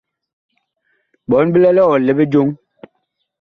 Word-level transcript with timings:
Bɔɔn 1.29 1.47
bi 1.53 1.59
lɛ 1.63 1.69
liɔl 1.75 2.01
li 2.05 2.13
bijoŋ. 2.17 2.47